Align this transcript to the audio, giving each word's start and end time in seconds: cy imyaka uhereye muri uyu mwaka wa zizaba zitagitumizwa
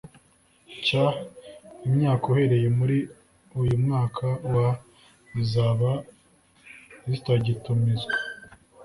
cy 0.83 0.89
imyaka 1.87 2.23
uhereye 2.33 2.67
muri 2.79 2.97
uyu 3.61 3.75
mwaka 3.83 4.25
wa 4.53 4.67
zizaba 5.35 5.91
zitagitumizwa 7.09 8.13